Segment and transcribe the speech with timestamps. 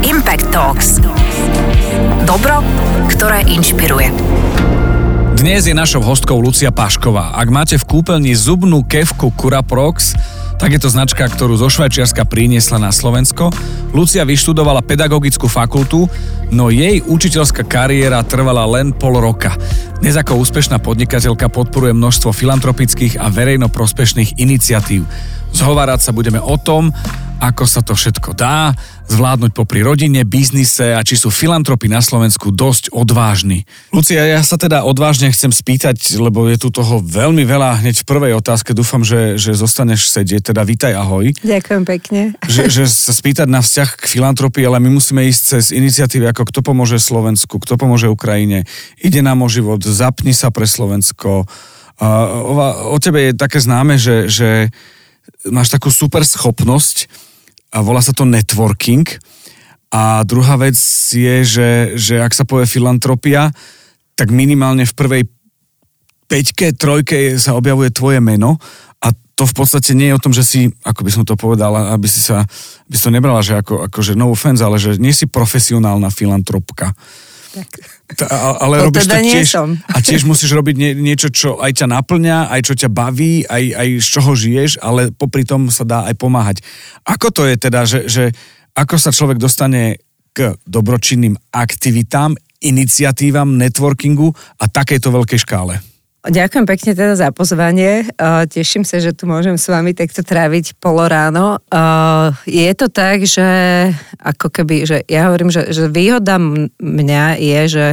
[0.00, 0.96] Impact Talks.
[2.24, 2.64] Dobro,
[3.12, 4.08] ktoré inšpiruje.
[5.36, 7.36] Dnes je našou hostkou Lucia Pašková.
[7.36, 10.16] Ak máte v kúpeľni zubnú kevku Curaprox,
[10.56, 13.52] tak je to značka, ktorú zo Švajčiarska priniesla na Slovensko.
[13.92, 16.08] Lucia vyštudovala pedagogickú fakultu,
[16.48, 19.52] no jej učiteľská kariéra trvala len pol roka.
[20.00, 25.04] Dnes ako úspešná podnikateľka podporuje množstvo filantropických a verejnoprospešných iniciatív.
[25.52, 26.88] Zhovárať sa budeme o tom,
[27.40, 28.76] ako sa to všetko dá,
[29.10, 33.66] zvládnuť popri rodine, biznise a či sú filantropy na Slovensku dosť odvážni.
[33.90, 38.08] Lucia, ja sa teda odvážne chcem spýtať, lebo je tu toho veľmi veľa hneď v
[38.08, 38.70] prvej otázke.
[38.70, 41.34] Dúfam, že, že zostaneš sedieť, teda vítaj, ahoj.
[41.42, 42.20] Ďakujem pekne.
[42.46, 46.46] Že, že sa spýtať na vzťah k filantropii, ale my musíme ísť cez iniciatívy ako
[46.46, 48.62] Kto pomôže Slovensku, Kto pomôže Ukrajine,
[49.02, 51.50] Ide nám o život, Zapni sa pre Slovensko.
[52.00, 52.52] O,
[52.94, 54.70] o tebe je také známe, že, že
[55.50, 57.10] máš takú super schopnosť
[57.70, 59.06] a volá sa to networking.
[59.90, 60.78] A druhá vec
[61.10, 63.50] je, že, že ak sa povie filantropia,
[64.14, 65.22] tak minimálne v prvej
[66.30, 68.62] peťke, trojke sa objavuje tvoje meno
[69.02, 71.74] a to v podstate nie je o tom, že si, ako by som to povedal,
[71.74, 72.46] aby si sa,
[72.86, 76.94] by si to nebrala, že ako, akože no offense, ale že nie si profesionálna filantropka.
[77.50, 77.68] Tak.
[78.14, 78.26] Ta,
[78.62, 79.68] ale to robíš teda to nie tiež, som.
[79.74, 83.64] a tiež musíš robiť nie, niečo, čo aj ťa naplňa, aj čo ťa baví, aj,
[83.74, 86.56] aj z čoho žiješ, ale popri tom sa dá aj pomáhať.
[87.02, 88.24] Ako to je teda, že, že
[88.78, 89.98] ako sa človek dostane
[90.30, 94.30] k dobročinným aktivitám, iniciatívam, networkingu
[94.62, 95.82] a takejto veľkej škále?
[96.20, 98.04] Ďakujem pekne teda za pozvanie.
[98.52, 101.56] Teším sa, že tu môžem s vami takto tráviť polo ráno.
[102.44, 103.48] Je to tak, že
[104.20, 106.36] ako keby, že ja hovorím, že, že výhoda
[106.76, 107.86] mňa je, že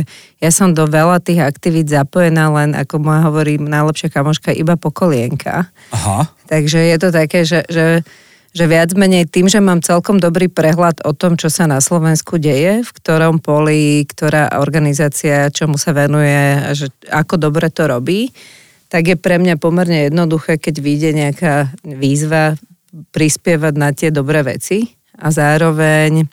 [0.44, 5.72] ja som do veľa tých aktivít zapojená len, ako moja hovorí najlepšia kamoška, iba pokolienka.
[5.96, 6.28] Aha.
[6.52, 8.04] Takže je to také, že, že
[8.58, 12.42] že viac menej tým, že mám celkom dobrý prehľad o tom, čo sa na Slovensku
[12.42, 18.34] deje, v ktorom poli, ktorá organizácia čomu sa venuje a že ako dobre to robí,
[18.90, 22.58] tak je pre mňa pomerne jednoduché, keď vyjde nejaká výzva
[23.14, 26.26] prispievať na tie dobré veci a zároveň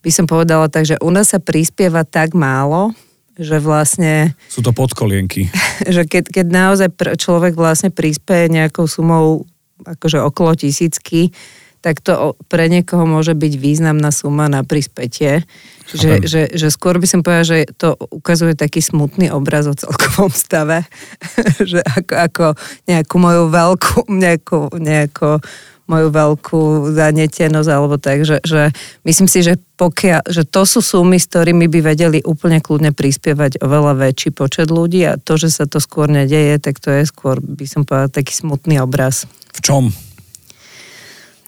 [0.00, 2.96] by som povedala tak, že u nás sa prispieva tak málo,
[3.36, 4.32] že vlastne...
[4.48, 5.52] Sú to podkolienky.
[5.80, 9.48] Že keď, keď naozaj človek vlastne prispieje nejakou sumou
[9.80, 11.32] akože okolo tisícky,
[11.80, 15.48] tak to pre niekoho môže byť významná suma na prispätie.
[15.90, 20.30] Že, že, že skôr by som povedala, že to ukazuje taký smutný obraz o celkovom
[20.30, 20.86] stave,
[21.70, 22.46] že ako, ako
[22.86, 25.42] nejakú moju veľkú, nejakú, nejakú
[25.90, 26.62] moju veľkú
[26.94, 28.70] zanetenosť, alebo tak, že, že
[29.02, 33.58] myslím si, že pokiaľ, že to sú sumy, s ktorými by vedeli úplne kľudne prispievať
[33.58, 37.42] oveľa väčší počet ľudí a to, že sa to skôr nedeje, tak to je skôr,
[37.42, 39.26] by som povedala, taký smutný obraz.
[39.50, 39.90] V čom?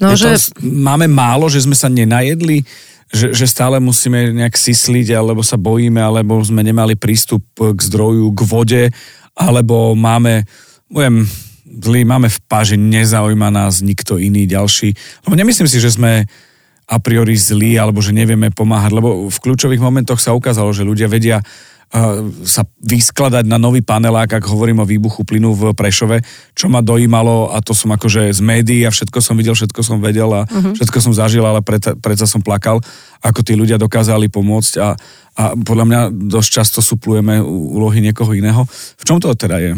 [0.03, 0.35] No, že...
[0.35, 0.51] že...
[0.59, 2.67] To, máme málo, že sme sa nenajedli,
[3.13, 8.35] že, že stále musíme nejak sysliť, alebo sa bojíme, alebo sme nemali prístup k zdroju,
[8.35, 8.85] k vode,
[9.39, 10.43] alebo máme,
[10.91, 11.29] budem
[11.65, 14.93] zlý, máme v páži, nezaujíma nás nikto iný ďalší.
[15.25, 16.27] Lebo nemyslím si, že sme
[16.93, 21.09] a priori zlí, alebo že nevieme pomáhať, lebo v kľúčových momentoch sa ukázalo, že ľudia
[21.09, 21.41] vedia
[22.49, 26.25] sa vyskladať na nový panelák, ak hovorím o výbuchu plynu v Prešove,
[26.57, 30.01] čo ma dojímalo a to som akože z médií a všetko som videl, všetko som
[30.01, 30.73] vedel a uh-huh.
[30.73, 32.81] všetko som zažil, ale predsa, predsa som plakal,
[33.21, 34.97] ako tí ľudia dokázali pomôcť a,
[35.37, 36.01] a podľa mňa
[36.33, 38.65] dosť často suplujeme úlohy niekoho iného.
[38.97, 39.73] V čom to teda je?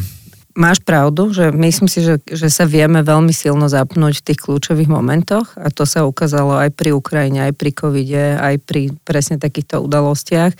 [0.54, 4.86] Máš pravdu, že myslím si, že, že sa vieme veľmi silno zapnúť v tých kľúčových
[4.86, 9.82] momentoch a to sa ukázalo aj pri Ukrajine, aj pri covide, aj pri presne takýchto
[9.82, 10.54] udalostiach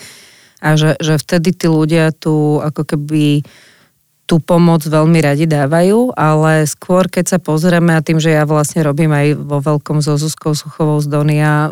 [0.65, 3.45] a že, že vtedy tí ľudia tu ako keby
[4.25, 8.81] tú pomoc veľmi radi dávajú, ale skôr keď sa pozrieme a tým, že ja vlastne
[8.81, 11.69] robím aj vo veľkom so Zuzkou Suchovou z Donia,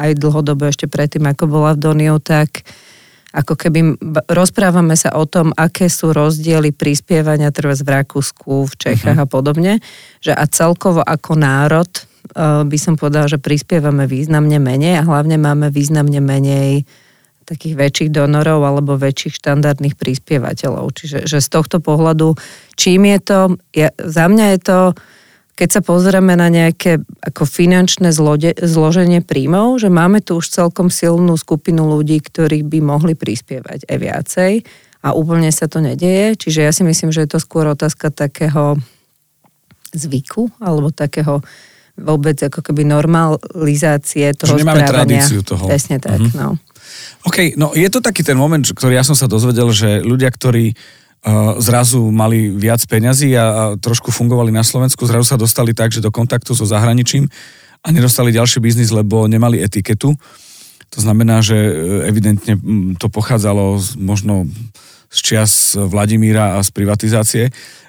[0.00, 2.64] aj dlhodobo ešte predtým, ako bola v Doniu, tak
[3.32, 9.20] ako keby rozprávame sa o tom, aké sú rozdiely prispievania treba v Rakúsku, v Čechách
[9.20, 9.28] uh-huh.
[9.28, 9.72] a podobne,
[10.20, 11.88] že a celkovo ako národ
[12.64, 16.88] by som povedala, že prispievame významne menej a hlavne máme významne menej
[17.52, 20.88] takých väčších donorov alebo väčších štandardných prispievateľov.
[20.96, 22.32] Čiže že z tohto pohľadu,
[22.80, 23.38] čím je to,
[23.76, 24.80] ja, za mňa je to,
[25.52, 30.88] keď sa pozrieme na nejaké ako finančné zlode, zloženie príjmov, že máme tu už celkom
[30.88, 34.52] silnú skupinu ľudí, ktorí by mohli prispievať aj viacej
[35.04, 36.40] a úplne sa to nedeje.
[36.40, 38.80] Čiže ja si myslím, že je to skôr otázka takého
[39.92, 41.44] zvyku alebo takého
[42.00, 45.20] vôbec ako keby normalizácie toho že nemáme správania.
[45.20, 45.68] tradíciu toho.
[45.68, 46.32] Presne tak, uh-huh.
[46.32, 46.56] no.
[47.22, 50.74] OK, no je to taký ten moment, ktorý ja som sa dozvedel, že ľudia, ktorí
[50.74, 56.02] uh, zrazu mali viac peňazí a, trošku fungovali na Slovensku, zrazu sa dostali tak, že
[56.02, 57.30] do kontaktu so zahraničím
[57.82, 60.14] a nedostali ďalší biznis, lebo nemali etiketu.
[60.92, 61.72] To znamená, že e,
[62.06, 62.54] evidentne
[63.00, 64.46] to pochádzalo možno
[65.12, 67.44] z čias Vladimíra a z privatizácie,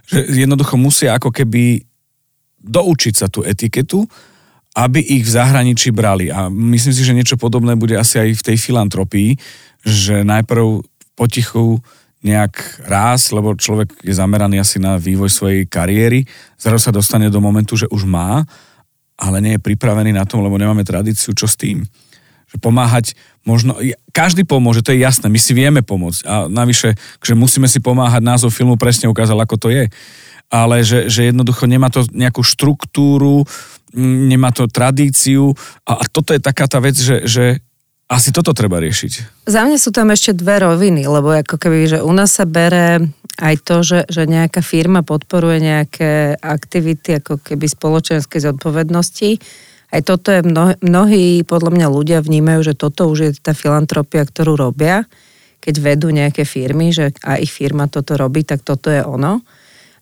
[0.08, 1.88] že jednoducho musia ako keby
[2.64, 4.08] doučiť sa tú etiketu,
[4.74, 6.34] aby ich v zahraničí brali.
[6.34, 9.30] A myslím si, že niečo podobné bude asi aj v tej filantropii,
[9.86, 10.82] že najprv
[11.14, 11.78] potichu
[12.24, 16.24] nejak rás, lebo človek je zameraný asi na vývoj svojej kariéry,
[16.56, 18.48] zrazu sa dostane do momentu, že už má,
[19.20, 21.84] ale nie je pripravený na tom, lebo nemáme tradíciu, čo s tým.
[22.48, 23.06] Že pomáhať
[23.44, 23.76] možno,
[24.16, 28.24] každý pomôže, to je jasné, my si vieme pomôcť a navyše, že musíme si pomáhať,
[28.24, 29.86] názov filmu presne ukázal, ako to je
[30.54, 33.42] ale že, že jednoducho nemá to nejakú štruktúru,
[33.98, 35.54] nemá to tradíciu
[35.86, 37.62] a, a toto je taká tá vec, že, že
[38.10, 39.46] asi toto treba riešiť.
[39.50, 43.10] Za mňa sú tam ešte dve roviny, lebo ako keby, že u nás sa bere
[43.42, 49.42] aj to, že, že nejaká firma podporuje nejaké aktivity ako keby spoločenskej zodpovednosti.
[49.94, 54.22] Aj toto je mnohí, mnohí podľa mňa ľudia vnímajú, že toto už je tá filantropia,
[54.26, 55.10] ktorú robia,
[55.58, 59.42] keď vedú nejaké firmy, že a ich firma toto robí, tak toto je ono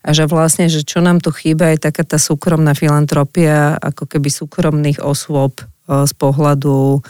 [0.02, 4.28] a že vlastne, že čo nám tu chýba je taká tá súkromná filantropia, ako keby
[4.28, 5.64] súkromných osôb e,
[6.06, 7.06] z pohľadu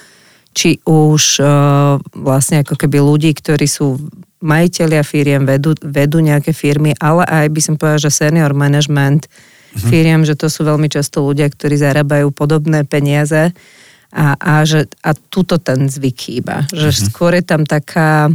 [0.52, 1.44] či už e,
[2.12, 3.96] vlastne ako keby ľudí, ktorí sú
[4.44, 9.88] majiteľia firiem, vedú, vedú nejaké firmy, ale aj by som povedala, že senior management uh-huh.
[9.88, 13.56] firiem, že to sú veľmi často ľudia, ktorí zarábajú podobné peniaze
[14.12, 16.68] a, a, že, a tuto ten zvyk chýba.
[16.68, 17.04] Že uh-huh.
[17.08, 18.28] skôr je tam taká,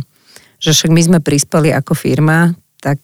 [0.57, 2.98] že však my sme prispeli ako firma, tak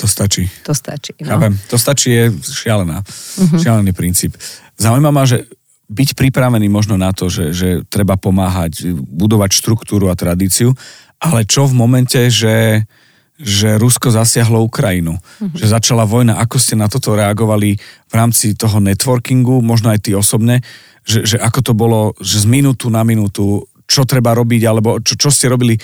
[0.00, 0.48] to stačí.
[0.64, 1.36] To stačí, no.
[1.36, 1.52] Chápem.
[1.68, 3.04] To stačí je šialená.
[3.04, 3.60] Uh-huh.
[3.60, 4.32] Šialený princíp.
[4.80, 5.44] Zaujíma ma, že
[5.92, 10.72] byť pripravený možno na to, že, že treba pomáhať, budovať štruktúru a tradíciu,
[11.20, 12.88] ale čo v momente, že,
[13.36, 15.52] že Rusko zasiahlo Ukrajinu, uh-huh.
[15.52, 17.76] že začala vojna, ako ste na toto reagovali
[18.08, 20.64] v rámci toho networkingu, možno aj ty osobne,
[21.04, 25.18] že, že ako to bolo, že z minútu na minútu, čo treba robiť, alebo čo,
[25.18, 25.74] čo ste robili,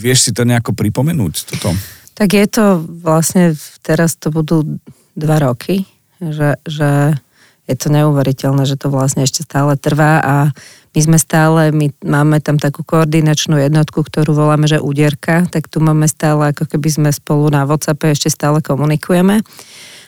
[0.00, 1.76] vieš si to nejako pripomenúť toto?
[2.16, 3.52] Tak je to vlastne,
[3.84, 4.80] teraz to budú
[5.12, 5.84] dva roky,
[6.16, 7.20] že, že
[7.68, 10.36] je to neuveriteľné, že to vlastne ešte stále trvá a
[10.96, 15.84] my sme stále, my máme tam takú koordinačnú jednotku, ktorú voláme, že úderka, tak tu
[15.84, 19.44] máme stále, ako keby sme spolu na WhatsAppe ešte stále komunikujeme.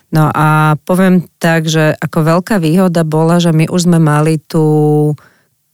[0.09, 5.13] No a poviem tak, že ako veľká výhoda bola, že my už sme mali tú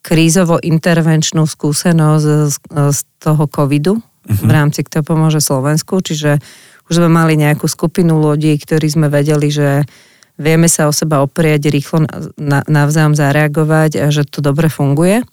[0.03, 2.55] krízovo-intervenčnú skúsenosť z,
[2.91, 4.03] z toho covidu.
[4.25, 6.41] V rámci Kto pomôže Slovensku, čiže
[6.89, 9.89] už sme mali nejakú skupinu ľudí, ktorí sme vedeli, že
[10.37, 12.05] vieme sa o seba oprieť, rýchlo
[12.69, 15.25] navzájom zareagovať a že to dobre funguje.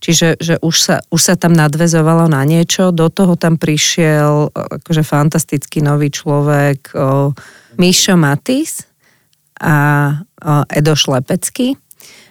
[0.00, 5.04] Čiže že už, sa, už sa tam nadvezovalo na niečo, do toho tam prišiel akože
[5.04, 7.36] fantastický nový človek o,
[7.76, 8.88] Mišo Matis
[9.60, 9.76] a
[10.40, 11.76] o, Edo Šlepecký.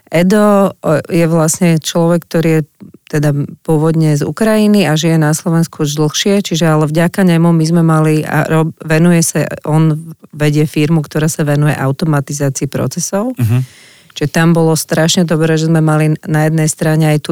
[0.09, 0.73] Edo
[1.05, 2.61] je vlastne človek, ktorý je
[3.09, 3.33] teda
[3.65, 7.81] pôvodne z Ukrajiny a žije na Slovensku už dlhšie, čiže ale vďaka nemu my sme
[7.81, 13.33] mali a rob, venuje sa, on vedie firmu, ktorá sa venuje automatizácii procesov.
[13.33, 13.65] Uh-huh.
[14.13, 17.31] Čiže tam bolo strašne dobré, že sme mali na jednej strane aj tú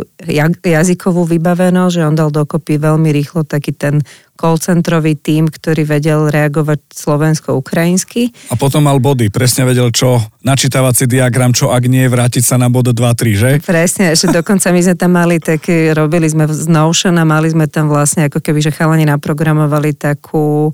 [0.64, 4.06] jazykovú vybavenosť, že on dal dokopy veľmi rýchlo taký ten
[4.38, 8.54] call centrový tím, ktorý vedel reagovať slovensko-ukrajinsky.
[8.54, 12.70] A potom mal body, presne vedel, čo načítavací diagram, čo ak nie, vrátiť sa na
[12.70, 13.50] bod 2, 3, že?
[13.66, 17.66] Presne, že dokonca my sme tam mali taký, robili sme z Notion a mali sme
[17.66, 20.70] tam vlastne ako keby, že chalani naprogramovali takú,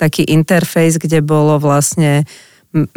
[0.00, 2.24] taký interfejs, kde bolo vlastne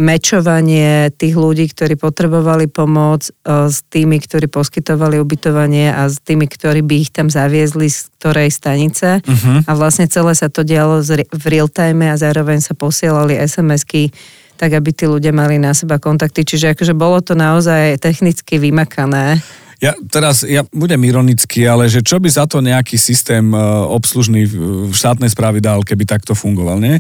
[0.01, 3.31] mečovanie tých ľudí, ktorí potrebovali pomoc e,
[3.69, 8.49] s tými, ktorí poskytovali ubytovanie a s tými, ktorí by ich tam zaviezli z ktorej
[8.49, 9.21] stanice.
[9.21, 9.61] Uh-huh.
[9.69, 14.09] A vlastne celé sa to dialo v real time a zároveň sa posielali SMS-ky
[14.57, 16.41] tak, aby tí ľudia mali na seba kontakty.
[16.41, 19.37] Čiže akože bolo to naozaj technicky vymakané.
[19.77, 23.61] Ja teraz, ja budem ironický, ale že čo by za to nejaký systém e,
[23.93, 24.49] obslužný
[24.89, 26.97] v štátnej správy dal, keby takto fungoval, nie?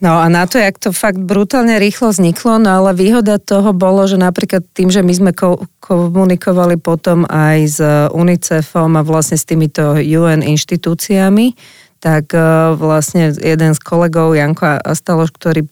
[0.00, 4.08] No a na to, jak to fakt brutálne rýchlo vzniklo, no ale výhoda toho bolo,
[4.08, 7.78] že napríklad tým, že my sme ko- komunikovali potom aj s
[8.16, 11.52] UNICEFom a vlastne s týmito UN inštitúciami,
[12.00, 12.40] tak e,
[12.72, 15.68] vlastne jeden z kolegov, Janko Astaloš, ktorý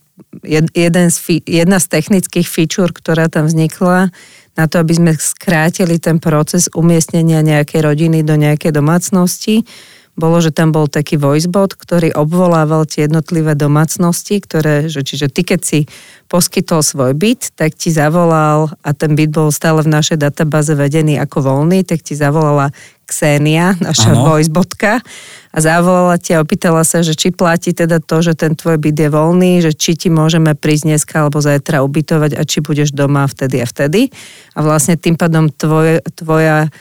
[0.76, 4.12] jeden z, jedna z technických feature, ktorá tam vznikla,
[4.52, 9.64] na to, aby sme skrátili ten proces umiestnenia nejakej rodiny do nejakej domácnosti,
[10.12, 15.40] bolo, že tam bol taký voicebot, ktorý obvolával tie jednotlivé domácnosti, ktoré, že, čiže ty
[15.40, 15.80] keď si
[16.28, 21.16] poskytol svoj byt, tak ti zavolal, a ten byt bol stále v našej databáze vedený
[21.16, 22.76] ako voľný, tak ti zavolala
[23.08, 24.36] Xenia, naša ano.
[24.36, 25.04] voicebotka
[25.52, 28.96] a zavolala ti a opýtala sa, že či platí teda to, že ten tvoj byt
[28.96, 33.28] je voľný, že či ti môžeme prísť dneska alebo zajtra ubytovať a či budeš doma
[33.28, 34.08] vtedy a vtedy.
[34.56, 36.72] A vlastne tým pádom tvoj, tvoja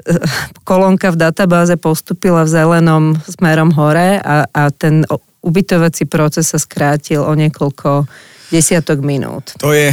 [0.68, 5.06] kolónka v databáze postupila v zelenom smerom hore a, a ten
[5.42, 8.06] ubytovací proces sa skrátil o niekoľko
[8.52, 9.58] desiatok minút.
[9.58, 9.90] To je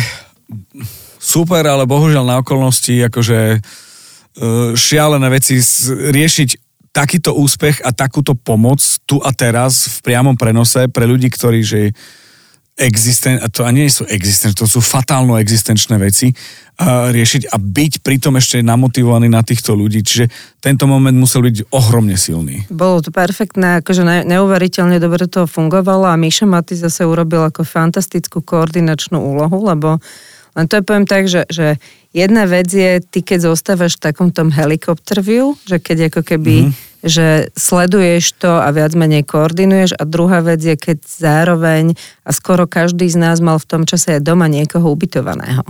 [1.18, 3.60] super, ale bohužiaľ na okolnosti akože e,
[4.78, 5.58] šialené veci
[5.90, 6.50] riešiť
[6.90, 11.82] takýto úspech a takúto pomoc tu a teraz v priamom prenose pre ľudí, ktorí že
[12.80, 16.32] existen, a to a nie sú existenčné, to sú fatálno existenčné veci
[16.80, 20.00] a riešiť a byť pritom ešte namotivovaný na týchto ľudí.
[20.00, 20.32] Čiže
[20.64, 22.64] tento moment musel byť ohromne silný.
[22.72, 27.68] Bolo to perfektné, akože ne, neuveriteľne dobre to fungovalo a Miša Maty zase urobil ako
[27.68, 30.00] fantastickú koordinačnú úlohu, lebo
[30.56, 31.78] len to je poviem tak, že, že
[32.16, 36.56] jedna vec je, ty keď zostávaš v takom tom helikopter view, že keď ako keby
[36.72, 41.96] mm-hmm že sleduješ to a viac menej koordinuješ a druhá vec je, keď zároveň
[42.28, 45.64] a skoro každý z nás mal v tom čase aj doma niekoho ubytovaného.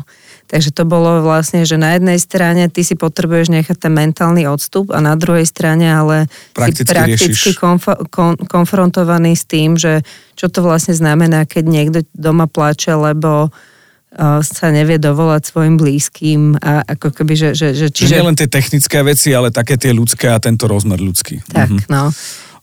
[0.50, 4.90] Takže to bolo vlastne, že na jednej strane ty si potrebuješ nechať ten mentálny odstup
[4.90, 6.26] a na druhej strane ale
[6.58, 10.02] prakticky si prakticky konf- kon- konfrontovaný s tým, že
[10.34, 13.54] čo to vlastne znamená, keď niekto doma plače, lebo
[14.42, 17.50] sa nevie dovolať svojim blízkym a ako keby, že...
[17.54, 18.18] že, že čiže...
[18.18, 21.46] nie len tie technické veci, ale také tie ľudské a tento rozmer ľudský.
[21.46, 21.80] Tak, mhm.
[21.94, 22.10] no.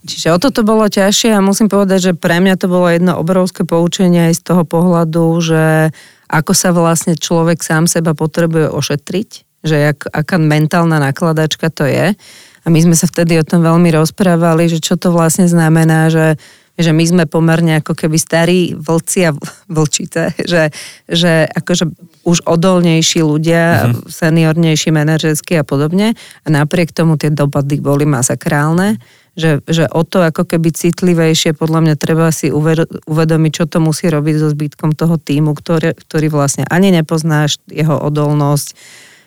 [0.07, 3.67] Čiže o toto bolo ťažšie a musím povedať, že pre mňa to bolo jedno obrovské
[3.67, 5.91] poučenie aj z toho pohľadu, že
[6.31, 9.31] ako sa vlastne človek sám seba potrebuje ošetriť,
[9.67, 12.15] že jak, aká mentálna nakladačka to je.
[12.62, 16.38] A my sme sa vtedy o tom veľmi rozprávali, že čo to vlastne znamená, že
[16.76, 19.33] že my sme pomerne ako keby starí vlci a
[19.73, 20.71] vlčice, že,
[21.09, 21.88] že akože
[22.28, 24.12] už odolnejší ľudia, uh-huh.
[24.12, 29.00] seniornejší manažerskí a podobne a napriek tomu tie dopady boli masakrálne,
[29.37, 34.09] že, že o to ako keby citlivejšie podľa mňa treba si uvedomiť, čo to musí
[34.09, 38.73] robiť so zbytkom toho týmu, ktorý, ktorý vlastne ani nepoznáš jeho odolnosť,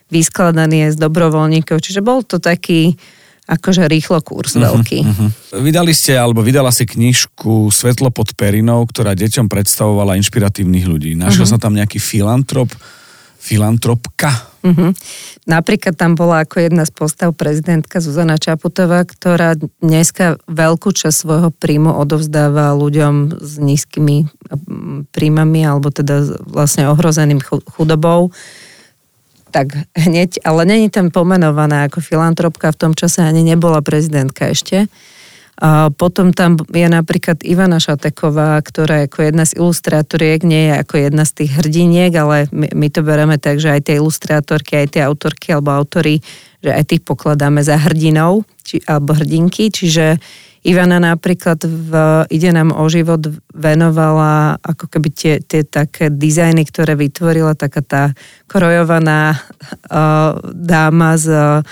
[0.09, 2.97] vyskladaný je z dobrovoľníkov, čiže bol to taký,
[3.49, 4.99] akože rýchlo kurz uh-huh, veľký.
[5.01, 5.29] Uh-huh.
[5.65, 11.17] Vydali ste, alebo vydala si knižku Svetlo pod perinou, ktorá deťom predstavovala inšpiratívnych ľudí.
[11.17, 11.57] Našiel uh-huh.
[11.57, 12.69] sa tam nejaký filantrop,
[13.41, 14.29] filantropka?
[14.59, 14.91] Uh-huh.
[15.47, 21.49] Napríklad tam bola ako jedna z postav prezidentka Zuzana Čaputová, ktorá dneska veľkú časť svojho
[21.49, 24.27] príjmu odovzdáva ľuďom s nízkymi
[25.15, 27.39] príjmami alebo teda vlastne ohrozeným
[27.71, 28.35] chudobou
[29.49, 34.85] tak hneď, ale není tam pomenovaná ako filantropka, v tom čase ani nebola prezidentka ešte.
[35.59, 40.95] A potom tam je napríklad Ivana Šateková, ktorá ako jedna z ilustrátoriek, nie je ako
[40.95, 44.87] jedna z tých hrdiniek, ale my, my to bereme tak, že aj tie ilustrátorky, aj
[44.95, 46.23] tie autorky alebo autory,
[46.63, 50.15] že aj tých pokladáme za hrdinou či, alebo hrdinky, čiže
[50.59, 51.91] Ivana napríklad v
[52.27, 53.23] Ide nám o život
[53.55, 58.03] venovala ako keby tie, tie také dizajny, ktoré vytvorila taká tá
[58.51, 59.39] krojovaná
[59.87, 60.35] uh,
[60.71, 61.63] dáma z,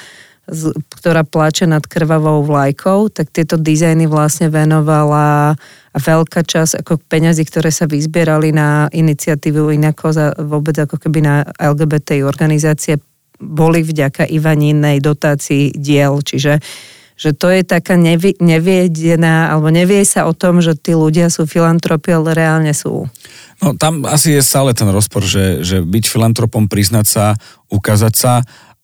[0.48, 0.72] z,
[1.04, 5.60] ktorá plače nad krvavou vlajkou, tak tieto dizajny vlastne venovala
[5.92, 11.20] a veľká časť ako peňazí, ktoré sa vyzbierali na iniciatívu inako za, vôbec ako keby
[11.28, 12.96] na LGBT organizácie
[13.38, 20.06] boli vďaka Ivaninej dotácii diel, čiže uh, že to je taká nevie, neviedená, alebo nevie
[20.06, 23.10] sa o tom, že tí ľudia sú filantropi, ale reálne sú.
[23.58, 27.26] No tam asi je stále ten rozpor, že, že byť filantropom, priznať sa,
[27.74, 28.34] ukázať sa,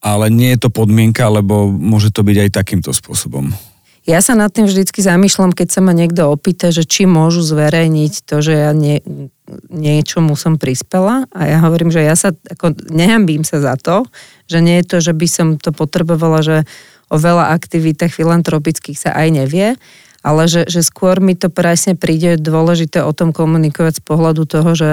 [0.02, 3.54] ale nie je to podmienka, lebo môže to byť aj takýmto spôsobom.
[4.04, 8.28] Ja sa nad tým vždycky zamýšľam, keď sa ma niekto opýta, že či môžu zverejniť
[8.28, 9.00] to, že ja nie,
[9.72, 14.04] niečomu som prispela a ja hovorím, že ja sa, ako, nehambím sa za to,
[14.52, 16.58] že nie je to, že by som to potrebovala, že
[17.10, 19.68] o veľa aktivitách filantropických sa aj nevie,
[20.24, 24.72] ale že, že skôr mi to presne príde dôležité o tom komunikovať z pohľadu toho,
[24.72, 24.92] že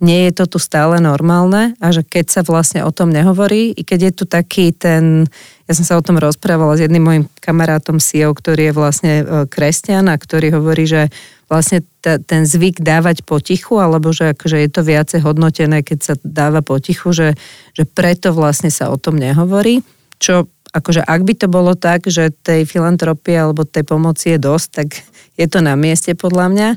[0.00, 3.84] nie je to tu stále normálne a že keď sa vlastne o tom nehovorí, i
[3.84, 5.28] keď je tu taký ten,
[5.68, 9.24] ja som sa o tom rozprávala s jedným mojim kamarátom CEO, ktorý je vlastne e,
[9.44, 11.12] kresťan a ktorý hovorí, že
[11.52, 16.14] vlastne t- ten zvyk dávať potichu, alebo že akože je to viacej hodnotené, keď sa
[16.24, 17.28] dáva potichu, že,
[17.76, 19.84] že preto vlastne sa o tom nehovorí,
[20.16, 24.68] čo akože ak by to bolo tak, že tej filantropie alebo tej pomoci je dosť,
[24.70, 24.88] tak
[25.34, 26.68] je to na mieste podľa mňa,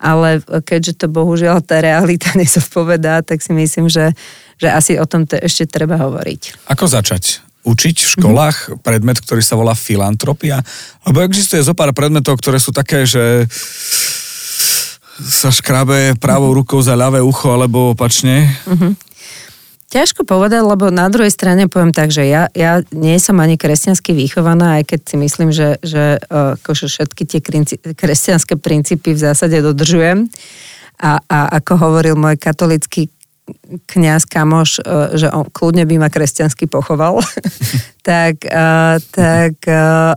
[0.00, 4.12] ale keďže to bohužiaľ tá realita nezodpovedá, tak si myslím, že,
[4.60, 6.68] že asi o tom to ešte treba hovoriť.
[6.72, 7.44] Ako začať?
[7.66, 8.82] Učiť v školách mm-hmm.
[8.82, 10.62] predmet, ktorý sa volá filantropia?
[11.02, 13.50] Lebo existuje zo pár predmetov, ktoré sú také, že
[15.16, 18.46] sa škrabe pravou rukou za ľavé ucho alebo opačne.
[18.68, 19.05] Mm-hmm.
[19.86, 24.18] Ťažko povedať, lebo na druhej strane poviem tak, že ja, ja nie som ani kresťansky
[24.18, 27.40] vychovaná, aj keď si myslím, že, že akože všetky tie
[27.94, 30.26] kresťanské princípy v zásade dodržujem.
[30.96, 33.12] A, a ako hovoril môj katolický
[33.86, 37.22] kňaz kamoš, e, že on kľudne by ma kresťansky pochoval,
[38.06, 40.14] tak, uh, tak uh,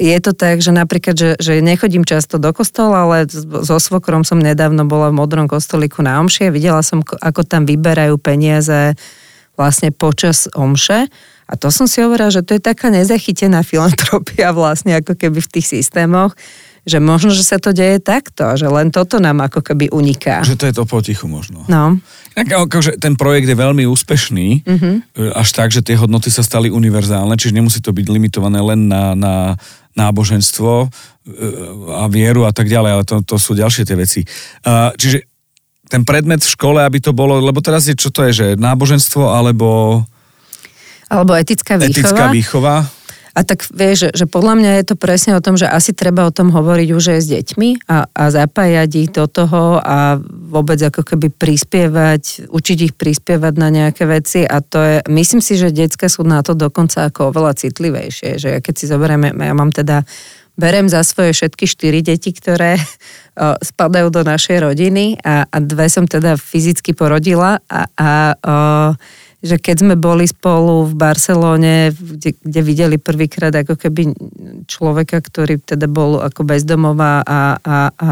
[0.00, 3.28] je to tak, že napríklad, že, že nechodím často do kostola, ale
[3.64, 8.16] so svokrom som nedávno bola v modrom kostolíku na omšie, videla som, ako tam vyberajú
[8.16, 8.96] peniaze
[9.58, 11.10] vlastne počas omše.
[11.48, 15.52] A to som si hovorila, že to je taká nezachytená filantropia vlastne ako keby v
[15.58, 16.32] tých systémoch,
[16.88, 20.40] že možno, že sa to deje takto, že len toto nám ako keby uniká.
[20.40, 21.68] Že to je to potichu možno.
[21.68, 22.00] No.
[22.34, 24.94] Akože ten projekt je veľmi úspešný, mm-hmm.
[25.36, 29.12] až tak, že tie hodnoty sa stali univerzálne, čiže nemusí to byť limitované len na,
[29.12, 29.34] na
[29.92, 30.86] náboženstvo e,
[31.92, 34.20] a vieru a tak ďalej, ale to, to sú ďalšie tie veci.
[34.96, 35.26] Čiže
[35.88, 39.24] ten predmet v škole, aby to bolo, lebo teraz je, čo to je, že náboženstvo
[39.32, 40.00] alebo...
[41.08, 41.92] Alebo etická výchova.
[41.92, 42.74] Etická výchova.
[43.38, 46.26] A tak vieš, že, že podľa mňa je to presne o tom, že asi treba
[46.26, 50.82] o tom hovoriť už aj s deťmi a, a zapájať ich do toho a vôbec
[50.82, 54.42] ako keby prispievať, učiť ich prispievať na nejaké veci.
[54.42, 58.50] A to je, myslím si, že detská sú na to dokonca ako oveľa citlivejšie, že
[58.58, 60.02] keď si zoberieme, ja mám teda
[60.58, 65.86] berem za svoje všetky štyri deti, ktoré o, spadajú do našej rodiny a, a dve
[65.86, 68.54] som teda fyzicky porodila a, a o,
[69.38, 74.10] že keď sme boli spolu v Barcelóne, kde, kde videli prvýkrát ako keby
[74.66, 78.10] človeka, ktorý teda bol ako bezdomová a, a, a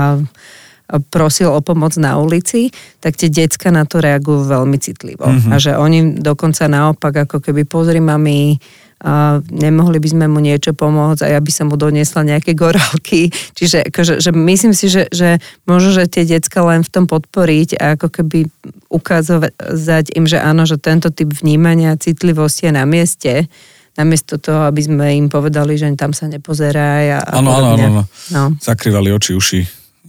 [1.11, 2.71] prosil o pomoc na ulici,
[3.03, 5.27] tak tie decka na to reagujú veľmi citlivo.
[5.27, 5.51] Mm-hmm.
[5.51, 8.55] A že oni dokonca naopak ako keby pozri mami,
[8.97, 13.29] a nemohli by sme mu niečo pomôcť a ja by som mu doniesla nejaké gorálky.
[13.53, 15.37] Čiže akože, že myslím si, že, že
[15.69, 18.49] možno, že tie decka len v tom podporiť a ako keby
[18.89, 23.53] ukázať im, že áno, že tento typ vnímania, citlivosti je na mieste,
[24.01, 27.21] namiesto toho, aby sme im povedali, že tam sa nepozerá.
[27.33, 28.03] Áno, áno, áno.
[28.33, 28.43] No.
[28.61, 29.61] Zakrývali oči, uši,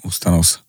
[0.08, 0.67] ústa, nos.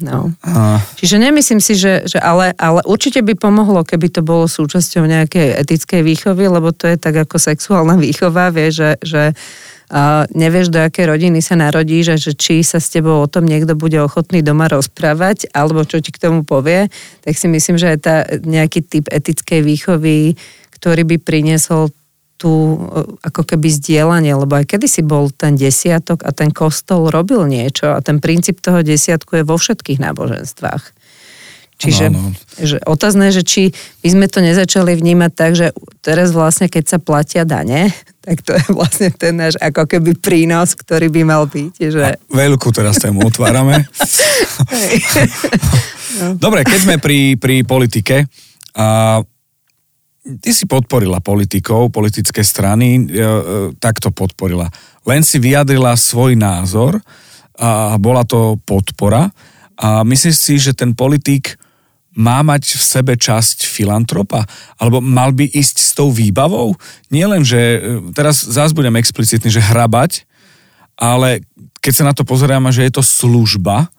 [0.00, 0.32] No.
[0.44, 0.80] A...
[1.00, 5.56] Čiže nemyslím si, že, že ale, ale určite by pomohlo, keby to bolo súčasťou nejakej
[5.64, 9.32] etickej výchovy, lebo to je tak ako sexuálna výchova, vie, že, že
[9.86, 13.46] a nevieš, do akej rodiny sa narodíš a že či sa s tebou o tom
[13.46, 16.90] niekto bude ochotný doma rozprávať, alebo čo ti k tomu povie,
[17.22, 20.34] tak si myslím, že je tá nejaký typ etickej výchovy,
[20.74, 21.94] ktorý by priniesol
[22.36, 22.76] tú
[23.24, 27.98] ako keby zdieľanie, lebo aj kedysi bol ten desiatok a ten kostol robil niečo a
[28.04, 30.96] ten princíp toho desiatku je vo všetkých náboženstvách.
[31.76, 32.36] Čiže no, no.
[32.56, 36.98] Že otázne, že či my sme to nezačali vnímať tak, že teraz vlastne keď sa
[37.00, 37.92] platia dane,
[38.24, 41.72] tak to je vlastne ten náš ako keby prínos, ktorý by mal byť.
[41.76, 42.00] Že...
[42.00, 43.84] A veľkú teraz tému otvárame.
[46.20, 46.36] no.
[46.40, 48.24] Dobre, keď sme pri, pri politike,
[48.76, 49.20] a
[50.26, 53.26] ty si podporila politikov, politické strany, e, e,
[53.78, 54.66] tak to podporila.
[55.06, 56.98] Len si vyjadrila svoj názor
[57.56, 59.30] a bola to podpora.
[59.78, 61.56] A myslíš si, že ten politik
[62.16, 64.42] má mať v sebe časť filantropa?
[64.80, 66.74] Alebo mal by ísť s tou výbavou?
[67.12, 67.78] Nie len, že e,
[68.10, 70.26] teraz zás budem explicitný, že hrabať,
[70.96, 71.44] ale
[71.84, 73.92] keď sa na to pozeráme, že je to služba,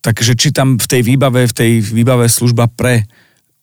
[0.00, 3.04] takže či tam v tej výbave, v tej výbave služba pre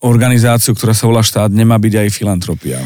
[0.03, 2.79] organizáciu, ktorá sa volá štát, nemá byť aj filantropia?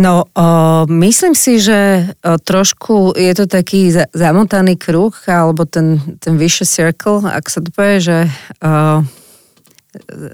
[0.00, 0.46] No, o,
[0.88, 6.70] myslím si, že o, trošku je to taký za, zamotaný kruh, alebo ten, ten vicious
[6.70, 8.18] circle, ak sa to povie, že
[8.64, 9.04] o,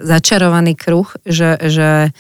[0.07, 2.13] začarovaný kruh, že, že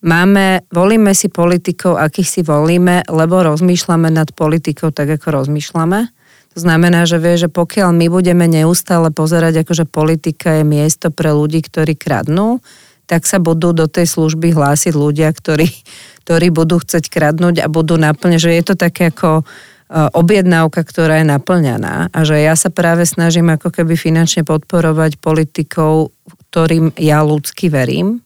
[0.00, 6.08] máme, volíme si politikov, akých si volíme, lebo rozmýšľame nad politikou tak, ako rozmýšľame.
[6.50, 11.30] To znamená, že vie, že pokiaľ my budeme neustále pozerať, akože politika je miesto pre
[11.30, 12.58] ľudí, ktorí kradnú,
[13.10, 15.66] tak sa budú do tej služby hlásiť ľudia, ktorí,
[16.22, 19.44] ktorí budú chcieť kradnúť a budú naplňať, že je to také ako e,
[20.14, 26.14] objednávka, ktorá je naplňaná a že ja sa práve snažím ako keby finančne podporovať politikov,
[26.54, 28.22] ktorým ja ľudsky verím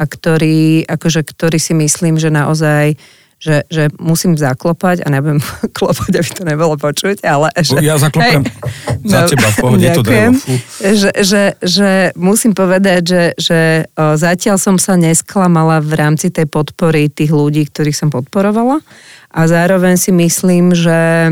[0.00, 2.96] a ktorý, akože, ktorý si myslím, že naozaj
[3.44, 5.44] že, že musím zaklopať a nebudem
[5.76, 7.52] klopať, aby to nebolo počuť, ale...
[7.52, 10.32] Že, ja zaklopem hej, za no, teba, v pohode, to drevo.
[10.80, 13.60] Že, že, že musím povedať, že, že
[13.96, 18.80] zatiaľ som sa nesklamala v rámci tej podpory tých ľudí, ktorých som podporovala
[19.28, 21.28] a zároveň si myslím, že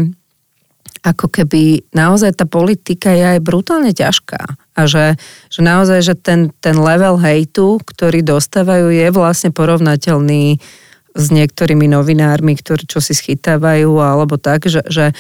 [1.02, 4.38] ako keby naozaj tá politika je aj brutálne ťažká.
[4.78, 5.18] A že,
[5.50, 10.62] že naozaj, že ten, ten level hejtu, ktorý dostávajú, je vlastne porovnateľný
[11.12, 15.12] s niektorými novinármi, ktorí čo si schytávajú alebo tak, že, že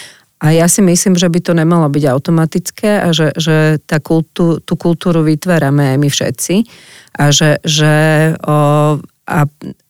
[0.42, 4.58] a ja si myslím, že by to nemalo byť automatické a že, že tá kultú,
[4.58, 6.54] tú kultúru vytvárame aj my všetci.
[7.14, 7.94] A že, že
[8.42, 9.38] o, a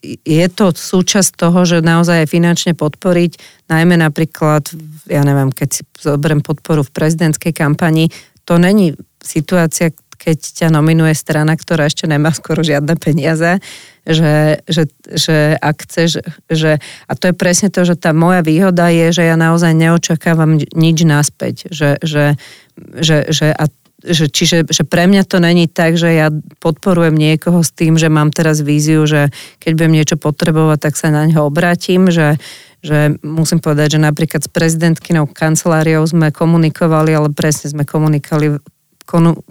[0.04, 3.40] je to súčasť toho, že naozaj aj finančne podporiť,
[3.72, 4.68] najmä napríklad,
[5.08, 8.12] ja neviem, keď si zoberiem podporu v prezidentskej kampani,
[8.44, 8.92] to není
[9.24, 9.88] situácia,
[10.20, 13.56] keď ťa nominuje strana, ktorá ešte nemá skoro žiadne peniaze,
[14.02, 18.90] že, že, že ak chceš, že, a to je presne to, že tá moja výhoda
[18.90, 22.34] je, že ja naozaj neočakávam nič naspäť, že, že,
[22.98, 23.70] že, že a
[24.02, 28.10] že, čiže že pre mňa to není tak, že ja podporujem niekoho s tým, že
[28.10, 29.30] mám teraz víziu, že
[29.62, 32.34] keď budem niečo potrebovať, tak sa na ňo obrátim, že,
[32.82, 38.58] že musím povedať, že napríklad s prezidentkynou kanceláriou sme komunikovali, ale presne sme komunikovali,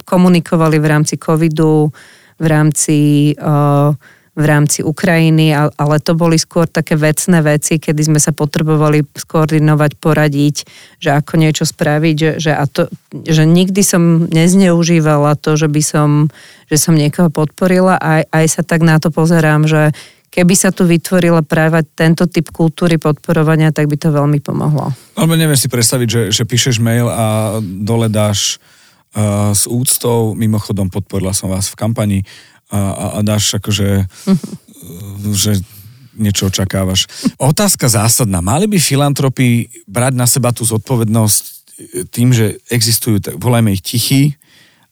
[0.03, 1.95] komunikovali v rámci covidu,
[2.35, 2.97] v rámci
[3.39, 3.95] uh,
[4.41, 9.91] v rámci Ukrajiny, ale to boli skôr také vecné veci, kedy sme sa potrebovali skoordinovať,
[10.01, 10.56] poradiť,
[10.97, 15.82] že ako niečo spraviť, že, že, a to, že nikdy som nezneužívala to, že by
[15.86, 16.10] som,
[16.67, 18.01] že som niekoho podporila.
[18.01, 19.93] A aj, aj sa tak na to pozerám, že
[20.32, 24.95] keby sa tu vytvorila práve tento typ kultúry podporovania, tak by to veľmi pomohlo.
[25.19, 28.58] Alebo neviem si predstaviť, že, že píšeš mail a dole dáš
[29.12, 32.19] uh, s úctou, mimochodom podporila som vás v kampani,
[32.71, 34.07] a, a, a dáš akože,
[35.43, 35.51] že
[36.15, 37.07] niečo očakávaš.
[37.39, 38.39] Otázka zásadná.
[38.39, 41.43] Mali by filantropy brať na seba tú zodpovednosť
[42.13, 44.38] tým, že existujú, volajme ich tichí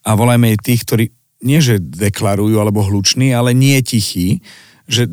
[0.04, 1.06] a volajme ich tých, ktorí
[1.40, 4.44] nie že deklarujú alebo hluční, ale nie tichí,
[4.90, 5.08] že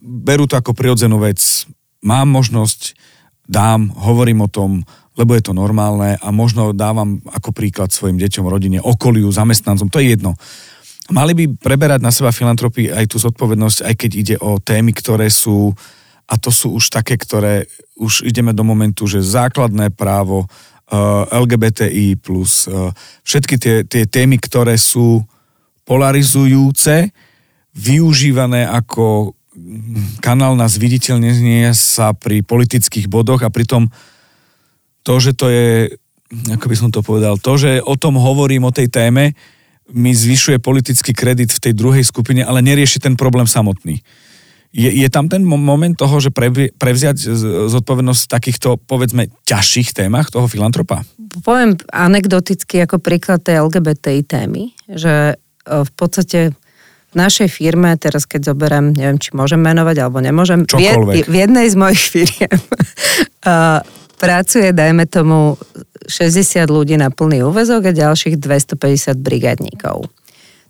[0.00, 1.66] berú to ako prirodzenú vec.
[2.00, 2.96] Mám možnosť,
[3.44, 8.46] dám, hovorím o tom, lebo je to normálne a možno dávam ako príklad svojim deťom,
[8.46, 10.36] rodine, okoliu, zamestnancom, to je jedno.
[11.06, 15.30] Mali by preberať na seba filantropy aj tú zodpovednosť, aj keď ide o témy, ktoré
[15.30, 15.70] sú,
[16.26, 20.98] a to sú už také, ktoré už ideme do momentu, že základné právo eh,
[21.30, 22.90] LGBTI+, plus, uh,
[23.22, 25.22] všetky tie, tie témy, ktoré sú
[25.86, 27.14] polarizujúce,
[27.76, 29.36] využívané ako
[30.20, 33.88] kanál na zviditeľnenie sa pri politických bodoch a pritom
[35.06, 35.94] to, že to je,
[36.50, 39.32] ako by som to povedal, to, že o tom hovorím, o tej téme,
[39.92, 44.02] mi zvyšuje politický kredit v tej druhej skupine, ale nerieši ten problém samotný.
[44.76, 47.16] Je, je tam ten moment toho, že pre, prevziať
[47.70, 51.06] zodpovednosť v takýchto, povedzme, ťažších témach toho filantropa?
[51.40, 56.52] Poviem anekdoticky ako príklad tej LGBTI témy, že e, v podstate
[57.08, 61.24] v našej firme, teraz keď zoberiem, neviem, či môžem menovať alebo nemôžem, Čokoľvek.
[61.24, 62.58] v, v jednej z mojich firiem
[64.16, 65.60] pracuje, dajme tomu,
[66.06, 70.06] 60 ľudí na plný úvezok a ďalších 250 brigadníkov.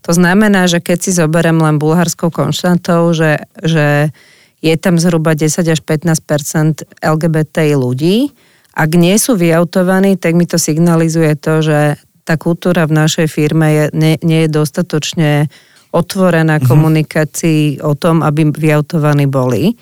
[0.07, 4.15] To znamená, že keď si zoberiem len bulharskou konštantou, že, že
[4.63, 8.31] je tam zhruba 10 až 15 LGBTI ľudí,
[8.77, 11.97] ak nie sú vyautovaní, tak mi to signalizuje to, že
[12.29, 15.49] tá kultúra v našej firme je, nie, nie je dostatočne
[15.97, 16.69] otvorená mm-hmm.
[16.69, 19.73] komunikácii o tom, aby vyautovaní boli.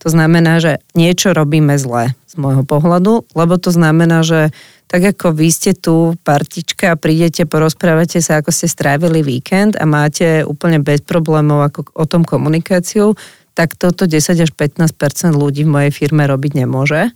[0.00, 4.48] To znamená, že niečo robíme zle z môjho pohľadu, lebo to znamená, že
[4.90, 9.86] tak ako vy ste tu partička a prídete, porozprávate sa, ako ste strávili víkend a
[9.86, 13.14] máte úplne bez problémov ako o tom komunikáciu,
[13.54, 14.90] tak toto 10 až 15
[15.30, 17.12] ľudí v mojej firme robiť nemôže.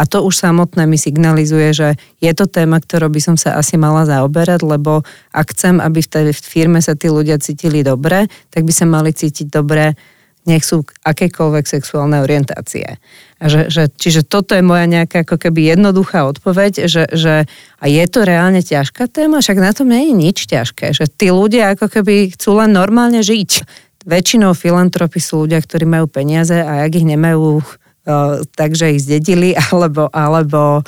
[0.00, 1.88] A to už samotné mi signalizuje, že
[2.24, 6.08] je to téma, ktorou by som sa asi mala zaoberať, lebo ak chcem, aby v
[6.08, 9.92] tej firme sa tí ľudia cítili dobre, tak by sa mali cítiť dobre
[10.48, 12.96] nech sú akékoľvek sexuálne orientácie.
[13.40, 17.44] A že, že, čiže toto je moja nejaká ako keby jednoduchá odpoveď, že, že
[17.80, 21.32] a je to reálne ťažká téma, však na tom nie je nič ťažké, že tí
[21.32, 23.64] ľudia ako keby chcú len normálne žiť.
[24.08, 29.52] Väčšinou filantropy sú ľudia, ktorí majú peniaze a ak ich nemajú, uh, takže ich zdedili,
[29.72, 30.84] alebo, alebo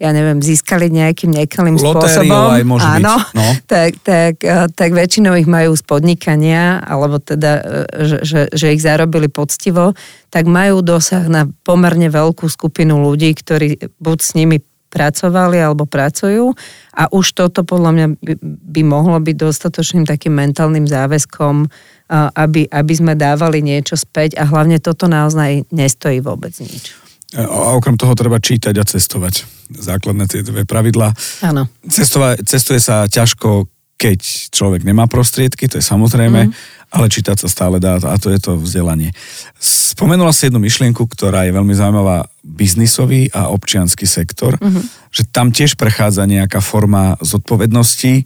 [0.00, 2.56] ja neviem, získali nejakým nekalým spôsobom.
[2.56, 3.36] aj môže áno, byť.
[3.36, 3.48] No.
[3.70, 8.66] Tak, tak, eh, tak väčšinou ich majú z podnikania, alebo teda, eh, že, že, že
[8.72, 9.92] ich zarobili poctivo,
[10.32, 16.50] tak majú dosah na pomerne veľkú skupinu ľudí, ktorí buď s nimi pracovali alebo pracujú
[16.98, 22.72] a už toto podľa mňa by, by mohlo byť dostatočným takým mentálnym záväzkom, eh, aby,
[22.72, 26.96] aby sme dávali niečo späť a hlavne toto naozaj nestojí vôbec nič.
[27.36, 29.59] A okrem toho treba čítať a cestovať.
[29.70, 31.14] Základné tie dve pravidlá.
[31.46, 31.70] Áno.
[31.86, 36.52] Cestova, cestuje sa ťažko, keď človek nemá prostriedky, to je samozrejme, mm.
[36.88, 39.12] ale čítať sa stále dá a to je to vzdelanie.
[39.60, 45.12] Spomenula si jednu myšlienku, ktorá je veľmi zaujímavá, biznisový a občianský sektor, mm-hmm.
[45.12, 48.24] že tam tiež prechádza nejaká forma zodpovednosti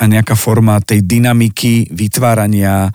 [0.00, 2.88] a nejaká forma tej dynamiky vytvárania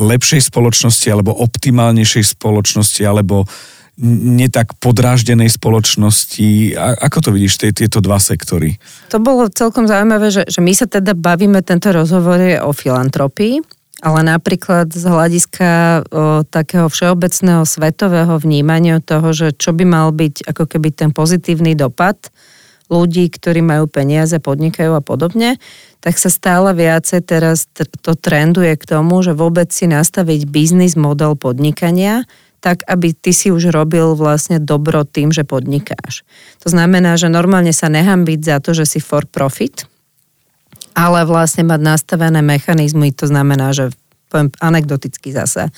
[0.00, 3.44] lepšej spoločnosti alebo optimálnejšej spoločnosti alebo
[4.00, 6.74] netak podráždenej spoločnosti.
[6.74, 8.82] A, ako to vidíš, tie, tieto dva sektory?
[9.14, 13.62] To bolo celkom zaujímavé, že, že my sa teda bavíme tento rozhovor o filantropii,
[14.02, 16.02] ale napríklad z hľadiska o,
[16.42, 22.18] takého všeobecného svetového vnímania toho, že čo by mal byť ako keby ten pozitívny dopad
[22.92, 25.56] ľudí, ktorí majú peniaze, podnikajú a podobne,
[26.04, 27.64] tak sa stále viacej teraz
[28.04, 32.28] to trenduje k tomu, že vôbec si nastaviť biznis model podnikania,
[32.64, 36.24] tak aby ty si už robil vlastne dobro tým, že podnikáš.
[36.64, 39.84] To znamená, že normálne sa nechám byť za to, že si for profit,
[40.96, 43.92] ale vlastne mať nastavené mechanizmy, to znamená, že
[44.32, 45.68] poviem anekdoticky zase.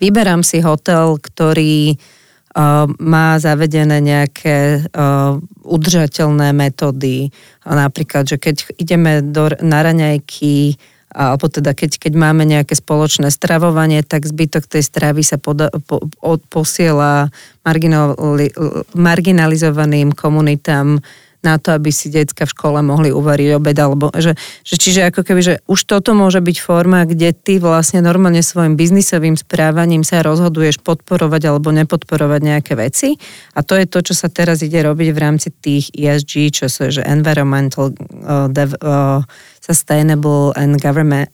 [0.00, 5.36] Vyberám si hotel, ktorý uh, má zavedené nejaké uh,
[5.68, 7.28] udržateľné metódy.
[7.68, 10.80] Napríklad, že keď ideme do, na raňajky,
[11.12, 16.00] alebo teda keď, keď máme nejaké spoločné stravovanie, tak zbytok tej stravy sa poda, po,
[16.16, 17.28] po, posiela
[17.62, 18.48] marginali,
[18.96, 21.04] marginalizovaným komunitám
[21.42, 25.26] na to, aby si decka v škole mohli uvariť obed, alebo že, že čiže ako
[25.26, 30.22] keby, že už toto môže byť forma, kde ty vlastne normálne svojim biznisovým správaním sa
[30.22, 33.18] rozhoduješ podporovať alebo nepodporovať nejaké veci.
[33.58, 36.94] A to je to, čo sa teraz ide robiť v rámci tých ESG, čo sú,
[36.94, 39.26] že Environmental uh, dev, uh,
[39.62, 40.78] Sustainable and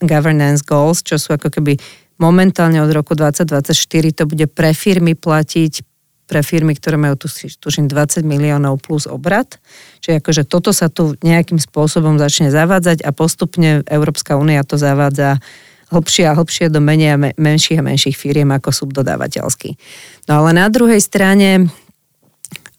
[0.04, 1.80] Governance Goals, čo sú ako keby
[2.18, 3.72] momentálne od roku 2024
[4.12, 5.86] to bude pre firmy platiť
[6.28, 9.56] pre firmy, ktoré majú tu, tuším 20 miliónov plus obrad.
[10.04, 15.40] Čiže akože toto sa tu nejakým spôsobom začne zavádzať a postupne Európska únia to zavádza
[15.88, 19.80] hlbšie a hlbšie do menej a menších a menších firiem ako subdodávateľský.
[20.28, 21.72] No ale na druhej strane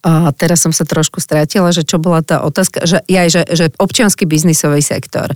[0.00, 3.64] a teraz som sa trošku strátila, že čo bola tá otázka, že, aj, že, že
[3.76, 5.28] občiansky biznisový sektor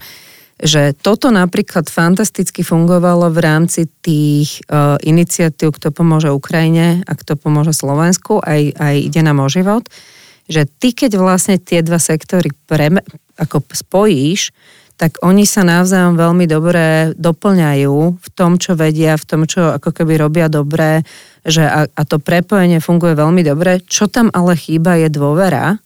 [0.63, 7.35] že toto napríklad fantasticky fungovalo v rámci tých uh, iniciatív, kto pomôže Ukrajine a kto
[7.35, 9.83] pomôže Slovensku, aj, aj ide nám o život,
[10.47, 13.03] že ty keď vlastne tie dva sektory pre,
[13.35, 14.55] ako spojíš,
[14.95, 19.91] tak oni sa navzájom veľmi dobre doplňajú v tom, čo vedia, v tom, čo ako
[19.91, 21.03] keby robia dobre,
[21.43, 23.83] že a, a to prepojenie funguje veľmi dobre.
[23.83, 25.83] Čo tam ale chýba je dôvera,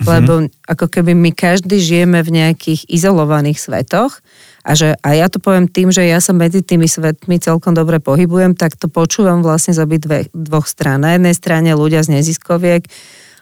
[0.00, 0.08] mm-hmm.
[0.08, 0.32] lebo
[0.64, 4.24] ako keby my každý žijeme v nejakých izolovaných svetoch
[4.64, 8.00] a že a ja to poviem tým, že ja sa medzi tými svetmi celkom dobre
[8.00, 11.04] pohybujem, tak to počúvam vlastne z obi dve, dvoch strán.
[11.04, 12.84] Na jednej strane ľudia z neziskoviek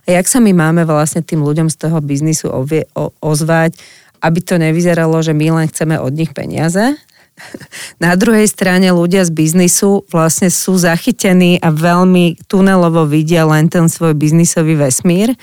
[0.07, 3.75] a jak sa my máme vlastne tým ľuďom z toho biznisu ovie, o, ozvať,
[4.23, 6.95] aby to nevyzeralo, že my len chceme od nich peniaze,
[8.05, 13.87] na druhej strane ľudia z biznisu vlastne sú zachytení a veľmi tunelovo vidia len ten
[13.87, 15.35] svoj biznisový vesmír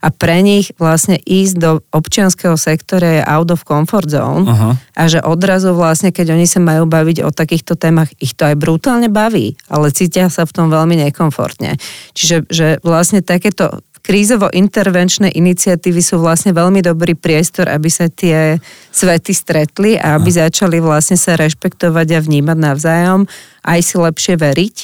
[0.00, 4.80] a pre nich vlastne ísť do občianského sektora je out of comfort zone Aha.
[4.96, 8.56] a že odrazu vlastne, keď oni sa majú baviť o takýchto témach, ich to aj
[8.56, 11.76] brutálne baví, ale cítia sa v tom veľmi nekomfortne.
[12.16, 18.58] Čiže že vlastne takéto krízovo-intervenčné iniciatívy sú vlastne veľmi dobrý priestor, aby sa tie
[18.90, 23.30] svety stretli a aby začali vlastne sa rešpektovať a vnímať navzájom,
[23.62, 24.76] aj si lepšie veriť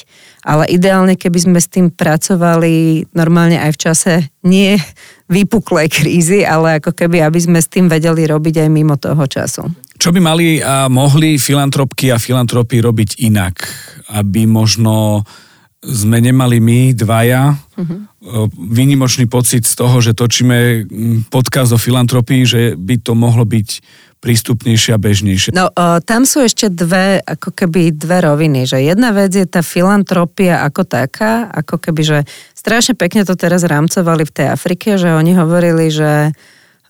[0.47, 4.13] ale ideálne, keby sme s tým pracovali normálne aj v čase
[4.47, 4.79] nie
[5.27, 9.67] vypuklej krízy, ale ako keby, aby sme s tým vedeli robiť aj mimo toho času.
[9.99, 13.59] Čo by mali a mohli filantropky a filantropy robiť inak?
[14.15, 15.27] Aby možno
[15.81, 18.49] sme nemali my dvaja uh-huh.
[18.49, 20.89] výnimočný pocit z toho, že točíme
[21.29, 23.69] podcast o filantropii, že by to mohlo byť
[24.17, 25.53] prístupnejšie a bežnejšie.
[25.53, 29.61] No, o, tam sú ešte dve, ako keby dve roviny, že jedna vec je tá
[29.61, 32.17] filantropia ako taká, ako keby, že
[32.57, 36.33] strašne pekne to teraz rámcovali v tej Afrike, že oni hovorili, že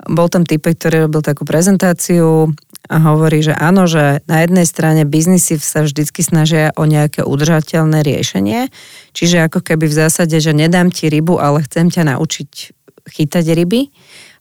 [0.05, 2.53] bol tam typ, ktorý robil takú prezentáciu
[2.87, 8.05] a hovorí, že áno, že na jednej strane biznisy sa vždycky snažia o nejaké udržateľné
[8.05, 8.69] riešenie,
[9.11, 13.89] čiže ako keby v zásade, že nedám ti rybu, ale chcem ťa naučiť chytať ryby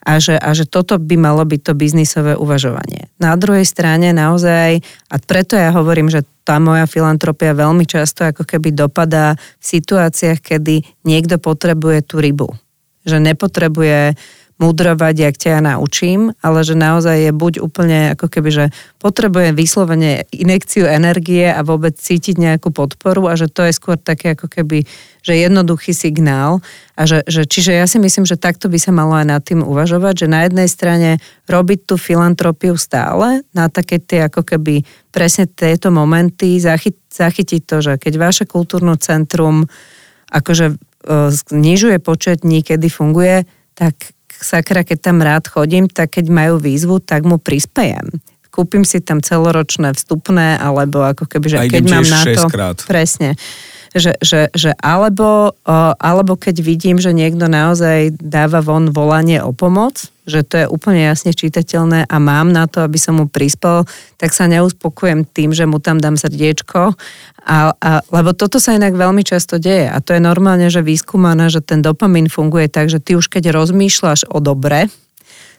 [0.06, 3.10] a že, a že toto by malo byť to biznisové uvažovanie.
[3.18, 4.78] Na druhej strane naozaj,
[5.10, 10.38] a preto ja hovorím, že tá moja filantropia veľmi často ako keby dopadá v situáciách,
[10.38, 12.54] kedy niekto potrebuje tú rybu.
[13.02, 14.14] Že nepotrebuje
[14.56, 18.64] mudrovať, jak ťa ja naučím, ale že naozaj je buď úplne ako keby, že
[18.96, 24.32] potrebuje vyslovene inekciu energie a vôbec cítiť nejakú podporu a že to je skôr také
[24.32, 24.88] ako keby,
[25.20, 26.64] že jednoduchý signál
[26.96, 29.60] a že, že čiže ja si myslím, že takto by sa malo aj nad tým
[29.60, 31.10] uvažovať, že na jednej strane
[31.52, 37.76] robiť tú filantropiu stále, na také tie ako keby presne tieto momenty, zachyt, zachytiť to,
[37.84, 39.68] že keď vaše kultúrne centrum
[40.32, 40.74] akože e,
[41.28, 43.44] znižuje počet dní, kedy funguje,
[43.76, 48.10] tak sakra, keď tam rád chodím, tak keď majú výzvu, tak mu prispejem
[48.56, 52.48] kúpim si tam celoročné vstupné, alebo ako keby, že keď mám na to...
[52.48, 52.80] Krát.
[52.88, 53.36] Presne.
[53.92, 55.52] Že, že, že alebo,
[56.00, 61.06] alebo keď vidím, že niekto naozaj dáva von volanie o pomoc, že to je úplne
[61.06, 63.86] jasne čitateľné a mám na to, aby som mu prispel,
[64.18, 66.98] tak sa neuspokujem tým, že mu tam dám srdiečko,
[67.46, 71.46] a, a, lebo toto sa inak veľmi často deje a to je normálne, že výskúmané,
[71.46, 74.90] že ten dopamín funguje tak, že ty už keď rozmýšľaš o dobre,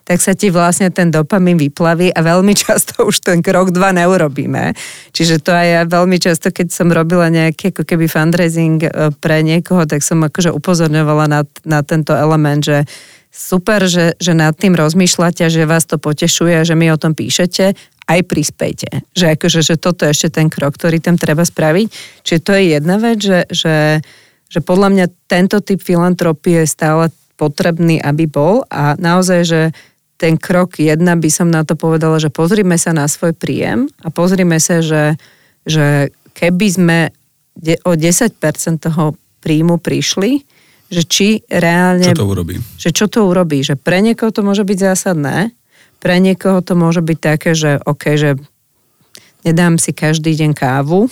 [0.07, 4.71] tak sa ti vlastne ten dopamín vyplaví a veľmi často už ten krok dva neurobíme.
[5.11, 9.43] Čiže to aj ja veľmi často, keď som robila nejaký ako keby fundraising e, pre
[9.43, 12.87] niekoho, tak som akože upozorňovala na, na tento element, že
[13.31, 17.77] super, že, že nad tým rozmýšľate, že vás to potešuje, že mi o tom píšete,
[18.07, 19.03] aj prispejte.
[19.13, 21.87] Že, akože, že toto je ešte ten krok, ktorý tam treba spraviť.
[22.23, 23.99] Čiže to je jedna vec, že, že,
[24.47, 27.03] že podľa mňa tento typ filantropie je stále
[27.37, 29.61] potrebný, aby bol a naozaj, že
[30.17, 34.09] ten krok jedna by som na to povedala, že pozrime sa na svoj príjem a
[34.09, 35.13] pozrime sa, že,
[35.61, 36.97] že keby sme
[37.85, 38.33] o 10%
[38.81, 39.13] toho
[39.45, 40.41] príjmu prišli,
[40.87, 42.07] že či reálne...
[42.07, 42.55] Čo to urobí?
[42.79, 45.51] Že čo to urobí, že pre niekoho to môže byť zásadné,
[45.97, 48.39] pre niekoho to môže byť také, že OK, že
[49.43, 51.11] nedám si každý deň kávu,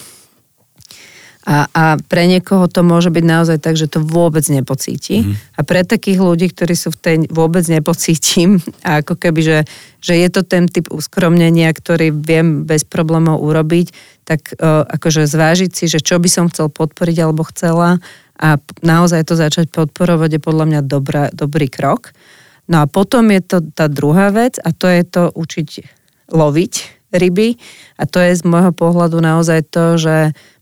[1.45, 5.21] a, a pre niekoho to môže byť naozaj tak, že to vôbec nepocíti.
[5.21, 5.33] Mm.
[5.37, 8.57] A pre takých ľudí, ktorí sú v tej vôbec nepocítim,
[8.87, 9.59] a ako keby, že,
[10.01, 13.93] že je to ten typ uskromnenia, ktorý viem bez problémov urobiť,
[14.25, 18.01] tak uh, akože zvážiť si, že čo by som chcel podporiť alebo chcela
[18.35, 22.11] a naozaj to začať podporovať je podľa mňa dobrá, dobrý krok.
[22.65, 25.69] No a potom je to tá druhá vec a to je to učiť
[26.33, 26.73] loviť
[27.13, 27.55] ryby
[28.01, 30.15] a to je z môjho pohľadu naozaj to, že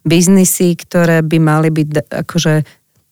[0.03, 2.53] biznisy, ktoré by mali byť akože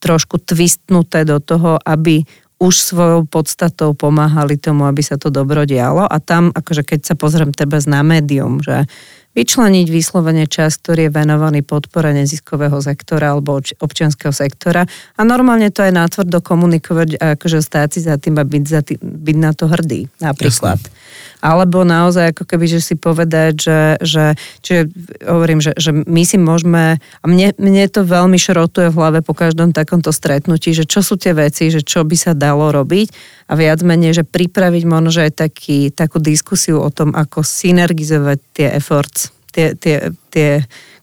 [0.03, 2.25] trošku twistnuté do toho, aby
[2.61, 6.05] už svojou podstatou pomáhali tomu, aby sa to dobro dialo.
[6.05, 8.85] A tam, akože keď sa pozriem teba na médium, že
[9.31, 14.83] vyčleniť vyslovene čas, ktorý je venovaný podpore neziskového sektora alebo občianského sektora
[15.15, 18.99] a normálne to aj natvrdo komunikovať akože stáť si za tým a byť, za tým,
[18.99, 20.79] byť na to hrdý napríklad.
[20.79, 20.99] Jasne.
[21.41, 24.25] Alebo naozaj ako keby, že si povedať, že, že
[24.61, 24.81] čiže
[25.25, 29.33] hovorím, že, že my si môžeme, a mne, mne to veľmi šrotuje v hlave po
[29.33, 33.09] každom takomto stretnutí, že čo sú tie veci, že čo by sa dalo robiť
[33.49, 38.67] a viac menej, že pripraviť možno aj taký, takú diskusiu o tom, ako synergizovať tie
[38.77, 40.61] efforts, tie, tie, tie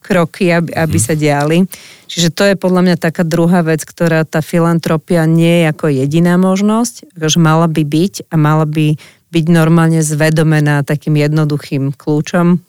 [0.08, 1.04] kroky, aby, aby mhm.
[1.04, 1.58] sa diali.
[2.08, 6.40] Čiže to je podľa mňa taká druhá vec, ktorá tá filantropia nie je ako jediná
[6.40, 8.96] možnosť, že mala by byť a mala by
[9.28, 12.60] byť normálne zvedomená takým jednoduchým kľúčom.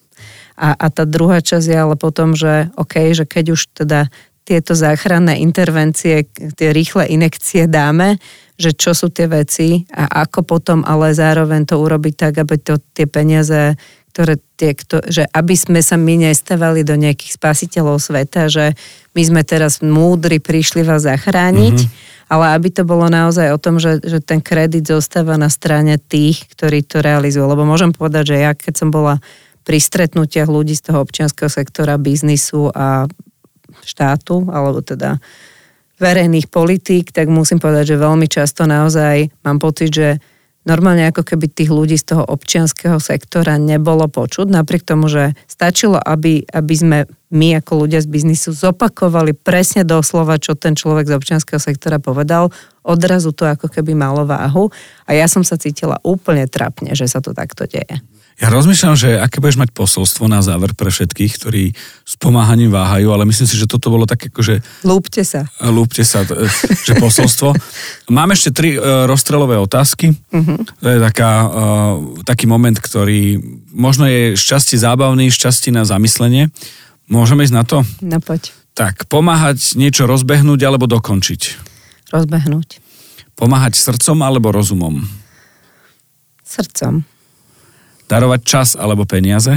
[0.59, 4.11] A, a tá druhá časť je ale potom, že OK, že keď už teda
[4.43, 6.25] tieto záchranné intervencie,
[6.57, 8.17] tie rýchle inekcie dáme,
[8.59, 12.81] že čo sú tie veci a ako potom ale zároveň to urobiť tak, aby to,
[12.91, 13.77] tie peniaze,
[14.11, 18.75] ktoré tie, kto, že aby sme sa my nestavali do nejakých spasiteľov sveta, že
[19.15, 23.81] my sme teraz múdri, prišli vás zachrániť, mm-hmm ale aby to bolo naozaj o tom,
[23.81, 27.49] že, že ten kredit zostáva na strane tých, ktorí to realizujú.
[27.49, 29.17] Lebo môžem povedať, že ja keď som bola
[29.65, 33.09] pri stretnutiach ľudí z toho občianského sektora, biznisu a
[33.81, 35.17] štátu, alebo teda
[35.99, 40.09] verejných politík, tak musím povedať, že veľmi často naozaj mám pocit, že
[40.69, 45.97] normálne ako keby tých ľudí z toho občianského sektora nebolo počuť, napriek tomu, že stačilo,
[45.97, 46.97] aby, aby sme
[47.33, 52.53] my ako ľudia z biznisu zopakovali presne doslova, čo ten človek z občianského sektora povedal,
[52.85, 54.69] odrazu to ako keby malo váhu
[55.09, 58.01] a ja som sa cítila úplne trapne, že sa to takto deje.
[58.39, 61.75] Ja rozmýšľam, že aké budeš mať posolstvo na záver pre všetkých, ktorí
[62.07, 64.55] s pomáhaním váhajú, ale myslím si, že toto bolo také ako, že...
[64.87, 65.51] Lúpte sa.
[65.59, 66.23] Lúpte sa,
[66.87, 67.51] že posolstvo.
[68.15, 70.15] Mám ešte tri uh, rozstrelové otázky.
[70.31, 70.55] Uh-huh.
[70.79, 71.51] To je taká, uh,
[72.23, 73.43] taký moment, ktorý
[73.75, 76.47] možno je šťastie zábavný, šťastie na zamyslenie.
[77.11, 77.83] Môžeme ísť na to?
[77.99, 78.55] No poď.
[78.71, 81.59] Tak, pomáhať niečo rozbehnúť alebo dokončiť?
[82.15, 82.79] Rozbehnúť.
[83.35, 85.03] Pomáhať srdcom alebo rozumom?
[86.47, 87.18] Srdcom.
[88.09, 89.53] Darovať čas alebo peniaze?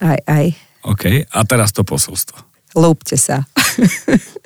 [0.00, 0.56] Aj, aj.
[0.88, 2.40] OK, a teraz to posolstvo.
[2.72, 3.44] Lúpte sa.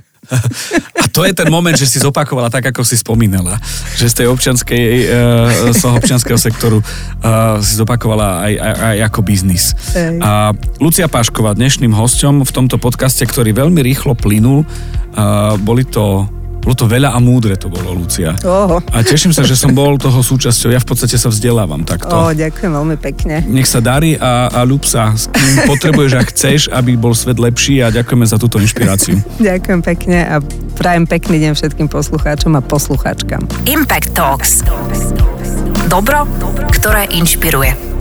[1.04, 3.60] A to je ten moment, že si zopakovala tak, ako si spomínala.
[4.00, 8.96] Že z tej občianskej, uh, z toho občianského sektoru uh, si zopakovala aj, aj, aj
[9.12, 9.76] ako biznis.
[10.24, 16.24] A Lucia Pášková, dnešným hosťom v tomto podcaste, ktorý veľmi rýchlo plynul, uh, boli to
[16.64, 18.32] bolo to veľa a múdre to bolo, Lucia.
[18.40, 18.80] Oho.
[18.88, 20.72] A teším sa, že som bol toho súčasťou.
[20.72, 22.08] Ja v podstate sa vzdelávam takto.
[22.08, 23.44] Oh, ďakujem veľmi pekne.
[23.44, 27.36] Nech sa darí a, a ľub sa, s kým potrebuješ a chceš, aby bol svet
[27.36, 29.20] lepší a ďakujeme za túto inšpiráciu.
[29.36, 30.40] ďakujem pekne a
[30.80, 33.44] prajem pekný deň všetkým poslucháčom a poslucháčkam.
[33.68, 34.64] Impact Talks.
[35.92, 36.24] Dobro,
[36.72, 37.93] ktoré inšpiruje.